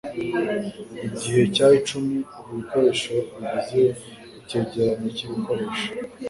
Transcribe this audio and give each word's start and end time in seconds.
Igice 1.07 1.35
cya-icumi 1.55 2.17
ibikoresho 2.49 3.15
bigize 3.37 3.83
icyegeranyo 4.39 5.07
cyibikoresho. 5.15 5.85